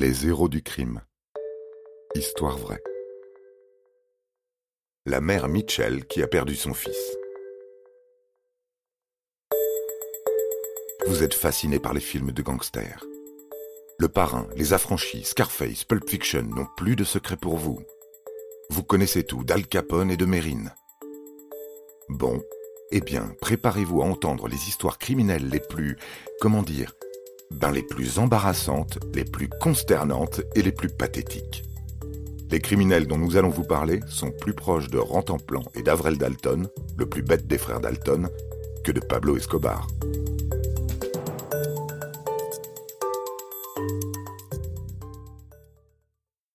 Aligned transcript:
Les 0.00 0.26
héros 0.26 0.48
du 0.48 0.62
crime. 0.62 1.02
Histoire 2.14 2.56
vraie. 2.56 2.82
La 5.04 5.20
mère 5.20 5.46
Mitchell 5.46 6.06
qui 6.06 6.22
a 6.22 6.26
perdu 6.26 6.56
son 6.56 6.72
fils. 6.72 7.18
Vous 11.06 11.22
êtes 11.22 11.34
fasciné 11.34 11.78
par 11.78 11.92
les 11.92 12.00
films 12.00 12.32
de 12.32 12.40
gangsters. 12.40 13.04
Le 13.98 14.08
Parrain, 14.08 14.48
Les 14.56 14.72
Affranchis, 14.72 15.24
Scarface, 15.24 15.84
Pulp 15.84 16.08
Fiction 16.08 16.44
n'ont 16.44 16.68
plus 16.78 16.96
de 16.96 17.04
secret 17.04 17.36
pour 17.36 17.58
vous. 17.58 17.82
Vous 18.70 18.82
connaissez 18.82 19.24
tout 19.24 19.44
d'Al 19.44 19.66
Capone 19.66 20.10
et 20.10 20.16
de 20.16 20.24
Mérine. 20.24 20.72
Bon, 22.08 22.42
eh 22.90 23.02
bien, 23.02 23.34
préparez-vous 23.42 24.00
à 24.00 24.06
entendre 24.06 24.48
les 24.48 24.66
histoires 24.66 24.96
criminelles 24.96 25.50
les 25.50 25.60
plus, 25.60 25.98
comment 26.40 26.62
dire, 26.62 26.94
ben 27.50 27.70
les 27.70 27.82
plus 27.82 28.18
embarrassantes, 28.18 28.98
les 29.14 29.24
plus 29.24 29.48
consternantes 29.48 30.40
et 30.54 30.62
les 30.62 30.72
plus 30.72 30.88
pathétiques. 30.88 31.64
Les 32.50 32.60
criminels 32.60 33.06
dont 33.06 33.18
nous 33.18 33.36
allons 33.36 33.48
vous 33.48 33.64
parler 33.64 34.00
sont 34.08 34.30
plus 34.30 34.54
proches 34.54 34.88
de 34.88 34.98
Rantanplan 34.98 35.62
et 35.74 35.82
d'Avrel 35.82 36.18
Dalton, 36.18 36.68
le 36.98 37.06
plus 37.06 37.22
bête 37.22 37.46
des 37.46 37.58
frères 37.58 37.80
Dalton, 37.80 38.28
que 38.82 38.92
de 38.92 39.00
Pablo 39.00 39.36
Escobar. 39.36 39.86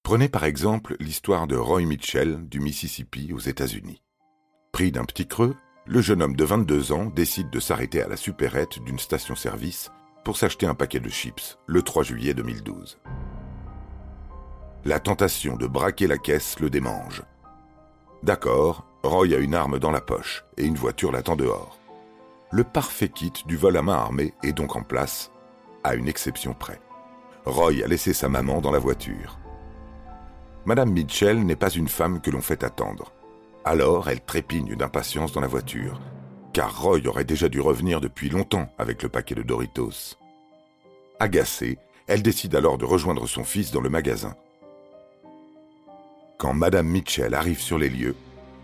Prenez 0.04 0.30
par 0.30 0.44
exemple 0.44 0.96
l'histoire 1.00 1.48
de 1.48 1.56
Roy 1.56 1.82
Mitchell 1.82 2.48
du 2.48 2.60
Mississippi 2.60 3.32
aux 3.34 3.40
États-Unis. 3.40 4.02
Pris 4.72 4.92
d'un 4.92 5.06
petit 5.06 5.28
creux, 5.28 5.56
le 5.86 6.02
jeune 6.02 6.22
homme 6.22 6.36
de 6.36 6.44
22 6.44 6.92
ans 6.92 7.06
décide 7.06 7.50
de 7.50 7.60
s'arrêter 7.60 8.02
à 8.02 8.08
la 8.08 8.18
supérette 8.18 8.80
d'une 8.84 9.00
station-service 9.00 9.92
pour 10.26 10.38
s'acheter 10.38 10.66
un 10.66 10.74
paquet 10.74 11.00
de 11.00 11.08
chips 11.08 11.60
le 11.68 11.84
3 11.84 12.04
juillet 12.04 12.34
2012. 12.34 12.98
La 14.84 15.00
tentation 15.00 15.56
de 15.56 15.68
braquer 15.68 16.08
la 16.08 16.18
caisse 16.18 16.60
le 16.60 16.72
démange. 16.72 17.22
D'accord, 18.24 18.88
Roy 19.04 19.36
a 19.36 19.38
une 19.38 19.54
arme 19.54 19.78
dans 19.78 19.92
la 19.92 20.02
poche 20.02 20.44
et 20.58 20.66
une 20.66 20.76
voiture 20.76 21.12
l'attend 21.12 21.36
dehors. 21.36 21.80
Le 22.52 22.64
parfait 22.64 23.10
kit 23.10 23.34
du 23.46 23.56
vol 23.56 23.78
à 23.78 23.84
main 23.84 23.94
armée 23.94 24.34
est 24.44 24.54
donc 24.54 24.76
en 24.76 24.82
place, 24.82 25.32
à 25.84 25.94
une 25.94 26.08
exception 26.08 26.56
près. 26.56 26.82
Roy 27.46 27.84
a 27.84 27.88
laissé 27.88 28.12
sa 28.12 28.28
maman 28.28 28.62
dans 28.62 28.72
la 28.72 28.80
voiture. 28.80 29.38
Madame 30.66 30.92
Mitchell 30.92 31.46
n'est 31.46 31.56
pas 31.56 31.70
une 31.70 31.88
femme 31.88 32.20
que 32.20 32.32
l'on 32.32 32.42
fait 32.42 32.64
attendre. 32.64 33.14
Alors 33.64 34.10
elle 34.10 34.22
trépigne 34.22 34.76
d'impatience 34.76 35.34
dans 35.34 35.42
la 35.42 35.48
voiture, 35.48 36.02
car 36.56 36.82
Roy 36.82 37.06
aurait 37.06 37.26
déjà 37.26 37.50
dû 37.50 37.60
revenir 37.60 38.00
depuis 38.00 38.30
longtemps 38.30 38.72
avec 38.78 39.04
le 39.04 39.10
paquet 39.10 39.36
de 39.36 39.42
Doritos. 39.42 40.16
Agacée, 41.20 41.78
elle 42.08 42.22
décide 42.22 42.56
alors 42.56 42.78
de 42.78 42.86
rejoindre 42.86 43.28
son 43.28 43.44
fils 43.44 43.72
dans 43.72 43.82
le 43.82 43.90
magasin. 43.90 44.36
Quand 46.38 46.54
Madame 46.54 46.88
Mitchell 46.88 47.34
arrive 47.34 47.60
sur 47.60 47.78
les 47.78 47.90
lieux, 47.90 48.16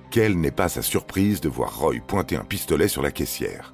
quelle 0.09 0.39
n'est 0.39 0.51
pas 0.51 0.69
sa 0.69 0.81
surprise 0.81 1.41
de 1.41 1.49
voir 1.49 1.77
Roy 1.79 1.95
pointer 2.07 2.37
un 2.37 2.45
pistolet 2.45 2.87
sur 2.87 3.01
la 3.01 3.11
caissière. 3.11 3.73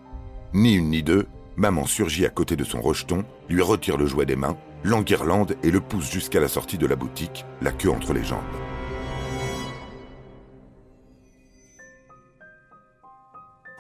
Ni 0.52 0.74
une 0.74 0.90
ni 0.90 1.04
deux, 1.04 1.28
maman 1.56 1.86
surgit 1.86 2.26
à 2.26 2.30
côté 2.30 2.56
de 2.56 2.64
son 2.64 2.82
rejeton, 2.82 3.24
lui 3.50 3.62
retire 3.62 3.98
le 3.98 4.08
jouet 4.08 4.26
des 4.26 4.36
mains, 4.36 4.58
l'enguirlande 4.84 5.56
et 5.62 5.70
le 5.70 5.80
pousse 5.80 6.12
jusqu'à 6.12 6.40
la 6.40 6.48
sortie 6.48 6.80
de 6.80 6.88
la 6.88 6.96
boutique, 6.96 7.46
la 7.62 7.72
queue 7.72 7.92
entre 7.92 8.14
les 8.14 8.24
jambes. 8.24 8.42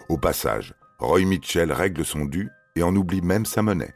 Au 0.10 0.18
passage, 0.18 0.74
Roy 1.00 1.26
Mitchell 1.26 1.72
règle 1.72 2.06
son 2.06 2.24
dû 2.24 2.50
et 2.76 2.84
en 2.84 2.96
oublie 2.96 3.22
même 3.22 3.46
sa 3.46 3.62
monnaie. 3.62 3.94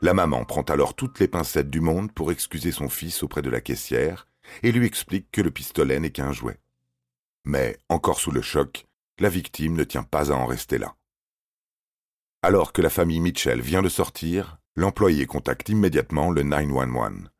La 0.00 0.14
maman 0.14 0.44
prend 0.44 0.62
alors 0.62 0.94
toutes 0.94 1.18
les 1.18 1.28
pincettes 1.28 1.70
du 1.70 1.80
monde 1.80 2.12
pour 2.12 2.30
excuser 2.30 2.70
son 2.70 2.88
fils 2.88 3.22
auprès 3.22 3.42
de 3.42 3.50
la 3.50 3.60
caissière 3.60 4.28
et 4.62 4.70
lui 4.72 4.86
explique 4.86 5.30
que 5.32 5.40
le 5.40 5.50
pistolet 5.50 5.98
n'est 5.98 6.10
qu'un 6.10 6.32
jouet. 6.32 6.60
Mais, 7.44 7.78
encore 7.88 8.20
sous 8.20 8.30
le 8.30 8.42
choc, 8.42 8.86
la 9.18 9.28
victime 9.28 9.74
ne 9.74 9.84
tient 9.84 10.02
pas 10.04 10.30
à 10.30 10.34
en 10.34 10.46
rester 10.46 10.78
là. 10.78 10.94
Alors 12.42 12.72
que 12.72 12.82
la 12.82 12.90
famille 12.90 13.20
Mitchell 13.20 13.60
vient 13.60 13.82
de 13.82 13.88
sortir, 13.88 14.58
l'employé 14.76 15.26
contacte 15.26 15.68
immédiatement 15.68 16.30
le 16.30 16.42
911. 16.42 17.30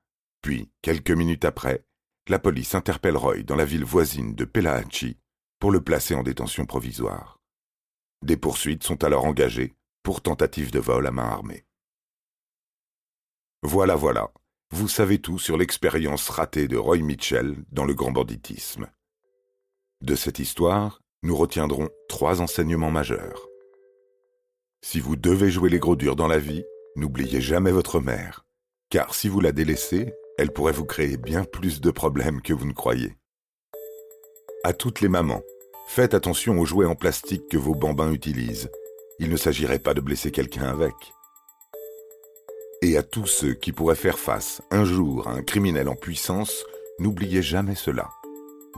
Puis, 0.40 0.70
quelques 0.82 1.10
minutes 1.10 1.44
après, 1.44 1.84
la 2.28 2.38
police 2.38 2.74
interpelle 2.74 3.16
Roy 3.16 3.42
dans 3.42 3.56
la 3.56 3.64
ville 3.64 3.84
voisine 3.84 4.34
de 4.34 4.44
Pelahatchie 4.44 5.18
pour 5.58 5.70
le 5.70 5.80
placer 5.80 6.14
en 6.14 6.22
détention 6.22 6.66
provisoire. 6.66 7.41
Des 8.22 8.36
poursuites 8.36 8.84
sont 8.84 9.02
alors 9.04 9.24
engagées 9.24 9.74
pour 10.02 10.20
tentative 10.20 10.70
de 10.70 10.78
vol 10.78 11.06
à 11.06 11.10
main 11.10 11.28
armée. 11.28 11.64
Voilà, 13.62 13.94
voilà, 13.94 14.32
vous 14.70 14.88
savez 14.88 15.20
tout 15.20 15.38
sur 15.38 15.56
l'expérience 15.56 16.28
ratée 16.28 16.66
de 16.66 16.76
Roy 16.76 16.98
Mitchell 16.98 17.56
dans 17.70 17.84
le 17.84 17.94
grand 17.94 18.10
banditisme. 18.10 18.90
De 20.00 20.14
cette 20.14 20.38
histoire, 20.38 21.00
nous 21.22 21.36
retiendrons 21.36 21.88
trois 22.08 22.40
enseignements 22.40 22.90
majeurs. 22.90 23.46
Si 24.84 24.98
vous 24.98 25.14
devez 25.14 25.50
jouer 25.50 25.70
les 25.70 25.78
gros 25.78 25.94
durs 25.94 26.16
dans 26.16 26.26
la 26.26 26.38
vie, 26.38 26.64
n'oubliez 26.96 27.40
jamais 27.40 27.70
votre 27.70 28.00
mère, 28.00 28.44
car 28.88 29.14
si 29.14 29.28
vous 29.28 29.40
la 29.40 29.52
délaissez, 29.52 30.12
elle 30.38 30.52
pourrait 30.52 30.72
vous 30.72 30.86
créer 30.86 31.16
bien 31.16 31.44
plus 31.44 31.80
de 31.80 31.90
problèmes 31.90 32.42
que 32.42 32.52
vous 32.52 32.66
ne 32.66 32.72
croyez. 32.72 33.16
À 34.64 34.72
toutes 34.72 35.00
les 35.00 35.08
mamans, 35.08 35.42
Faites 35.94 36.14
attention 36.14 36.58
aux 36.58 36.64
jouets 36.64 36.86
en 36.86 36.94
plastique 36.94 37.50
que 37.50 37.58
vos 37.58 37.74
bambins 37.74 38.12
utilisent. 38.12 38.70
Il 39.18 39.28
ne 39.28 39.36
s'agirait 39.36 39.78
pas 39.78 39.92
de 39.92 40.00
blesser 40.00 40.30
quelqu'un 40.30 40.64
avec. 40.64 40.94
Et 42.80 42.96
à 42.96 43.02
tous 43.02 43.26
ceux 43.26 43.52
qui 43.52 43.72
pourraient 43.72 43.94
faire 43.94 44.18
face 44.18 44.62
un 44.70 44.86
jour 44.86 45.28
à 45.28 45.32
un 45.32 45.42
criminel 45.42 45.90
en 45.90 45.94
puissance, 45.94 46.64
n'oubliez 46.98 47.42
jamais 47.42 47.74
cela. 47.74 48.08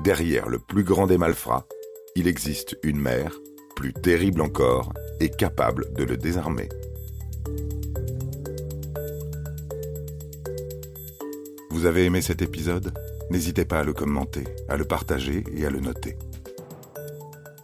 Derrière 0.03 0.49
le 0.49 0.59
plus 0.59 0.83
grand 0.83 1.07
des 1.07 1.17
malfrats, 1.17 1.69
il 2.17 2.27
existe 2.27 2.77
une 2.83 2.99
mère, 2.99 3.39
plus 3.77 3.93
terrible 3.93 4.41
encore, 4.41 4.93
et 5.21 5.29
capable 5.29 5.93
de 5.93 6.03
le 6.03 6.17
désarmer. 6.17 6.69
Vous 11.71 11.87
avez 11.87 12.07
aimé 12.07 12.23
cet 12.23 12.43
épisode? 12.43 12.93
N'hésitez 13.31 13.65
pas 13.65 13.79
à 13.79 13.85
le 13.85 13.93
commenter, 13.93 14.43
à 14.69 14.77
le 14.77 14.85
partager 14.85 15.45
et 15.57 15.65
à 15.65 15.71
le 15.71 15.79
noter. 15.79 16.17